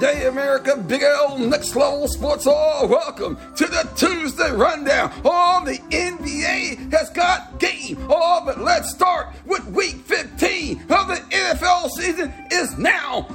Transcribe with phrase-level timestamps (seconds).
[0.00, 0.76] Day, America.
[0.76, 2.46] Big L, next level sports.
[2.46, 5.10] All welcome to the Tuesday rundown.
[5.24, 7.98] All the NBA has got game.
[8.10, 9.96] All but let's start with week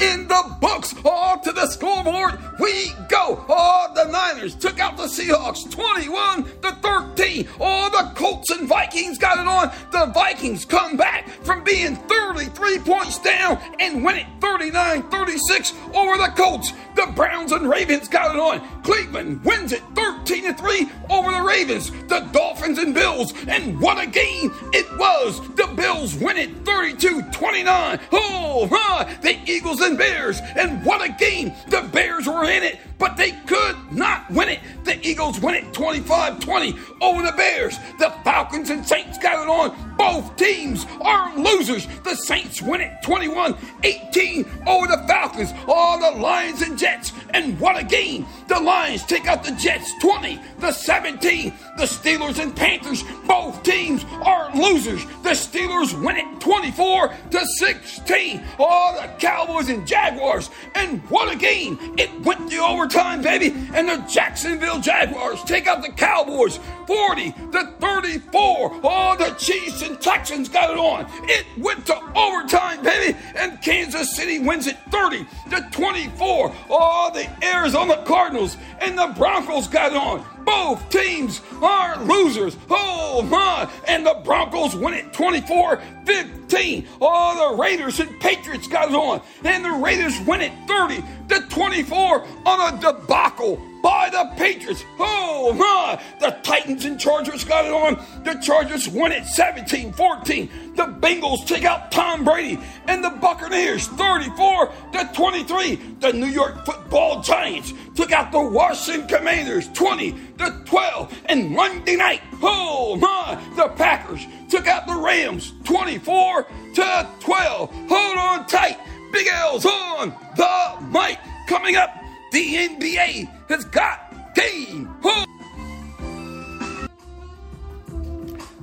[0.00, 0.94] in the books.
[1.04, 3.44] All to the scoreboard we go.
[3.48, 7.48] All the Niners took out the Seahawks 21 to 13.
[7.60, 9.70] All the Colts and Vikings got it on.
[9.92, 16.16] The Vikings come back from being 33 points down and win it 39 36 over
[16.16, 16.72] the Colts.
[16.96, 18.82] The Browns and Ravens got it on.
[18.82, 21.90] Cleveland wins it 13 to 3 over the Ravens.
[22.08, 23.34] The Dolphins and Bills.
[23.46, 25.38] And what a game it was.
[25.56, 28.00] The Bills win it 32 29.
[28.12, 29.04] Oh, huh.
[29.20, 30.40] The Eagles and Bears.
[30.56, 31.52] And what a game.
[31.68, 34.60] The Bears were in it, but they could not win it.
[34.84, 37.76] The Eagles win it 25 20 over the Bears.
[37.98, 39.95] The Falcons and Saints got it on.
[40.06, 41.88] Both teams are losers.
[42.04, 45.52] The Saints win it 21 18 over the Falcons.
[45.66, 47.12] All the Lions and Jets.
[47.30, 48.24] And what a game.
[48.46, 51.52] The Lions take out the Jets 20 to 17.
[51.76, 55.04] The Steelers and Panthers, both teams are losers.
[55.24, 58.44] The Steelers win it 24 to 16.
[58.60, 60.50] All the Cowboys and Jaguars.
[60.76, 61.96] And what a game.
[61.98, 63.54] It went overtime, baby.
[63.74, 68.80] And the Jacksonville Jaguars take out the Cowboys 40 to 34.
[68.84, 71.06] All the Chiefs and Texans got it on.
[71.28, 76.54] It went to overtime, baby, and Kansas City wins it 30 to 24.
[76.70, 80.35] Oh, the Arizona Cardinals and the Broncos got it on.
[80.46, 82.56] Both teams are losers.
[82.70, 83.70] Oh my!
[83.88, 86.86] And the Broncos win it 24 15.
[87.00, 89.20] Oh, the Raiders and Patriots got it on.
[89.44, 94.84] And the Raiders win it 30 to 24 on a debacle by the Patriots.
[94.98, 96.02] Oh my!
[96.18, 98.04] The Titans and Chargers got it on.
[98.24, 100.50] The Chargers won it 17 14.
[100.74, 102.58] The Bengals take out Tom Brady.
[102.88, 105.76] And the Buccaneers 34 to 23.
[106.00, 111.20] The New York football Giants took out the Washington Commanders 20 to 12.
[111.26, 116.42] And Monday night, oh my, the Packers took out the Rams 24
[116.74, 117.70] to 12.
[117.88, 118.78] Hold on tight.
[119.12, 121.20] Big L's on the mic.
[121.46, 121.96] Coming up,
[122.36, 124.94] the NBA has got game.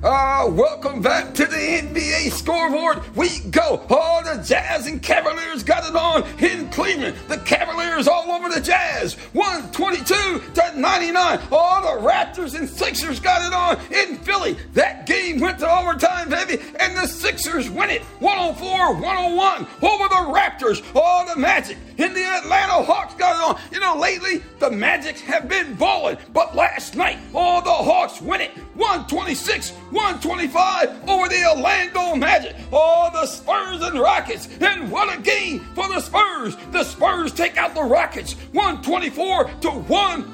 [0.03, 3.01] Uh, welcome back to the NBA scoreboard.
[3.15, 3.83] We go.
[3.89, 7.15] Oh, the Jazz and Cavaliers got it on in Cleveland.
[7.29, 9.15] The Cavaliers all over the Jazz.
[9.33, 11.39] 122 to 99.
[11.51, 14.57] All the Raptors and Sixers got it on in Philly.
[14.73, 20.33] That game went to overtime, baby, and the Sixers win it 104 101 over the
[20.33, 20.83] Raptors.
[20.95, 23.71] All the Magic and the Atlanta Hawks got it on.
[23.71, 28.41] You know, lately the Magic have been balling, but last night, all the Hawks win
[28.41, 32.55] it 126 125 over the Orlando Magic.
[32.71, 34.49] All the Spurs and Rockets.
[34.59, 36.57] And what a game for the Spurs.
[36.71, 39.83] The Spurs take out the Rockets 124 to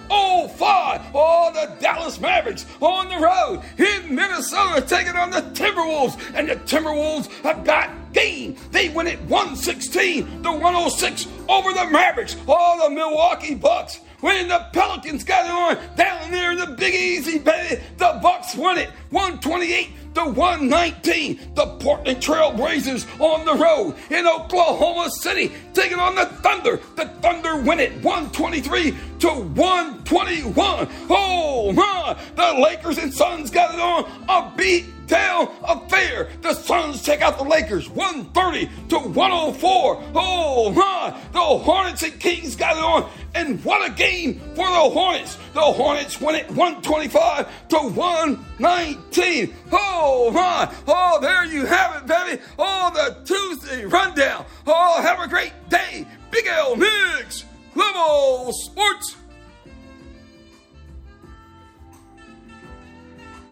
[0.10, 1.16] oh 105.
[1.16, 6.20] All the Dallas Mavericks on the road in Minnesota taking on the Timberwolves.
[6.36, 8.56] And the Timberwolves have got game.
[8.72, 12.36] They win it 116 to 106 over the Mavericks.
[12.48, 16.94] All the Milwaukee Bucks when the Pelicans got it on down there in the Big
[16.94, 17.82] Easy, baby.
[17.98, 21.40] The Bucks won it 128 to 119.
[21.56, 26.80] The Portland Trail Blazers on the road in Oklahoma City taking on the Thunder.
[26.96, 30.88] The Thunder win it 123 to 121.
[31.10, 32.18] Oh my!
[32.36, 36.30] The Lakers and Suns got it on a beat down affair.
[36.42, 40.04] The Suns take out the Lakers 130 to 104.
[40.16, 41.20] Oh my!
[41.34, 43.10] The Hornets and Kings got it on.
[43.36, 45.38] And what a game for the Hornets.
[45.54, 49.54] The Hornets win it 125 to 119.
[49.72, 50.74] Oh my!
[50.88, 52.42] Oh, there you have it, baby.
[52.58, 54.46] Oh, the Tuesday rundown.
[54.66, 56.08] Oh, have a great day.
[56.32, 57.46] Big L Mix.
[57.76, 59.16] Level Sports.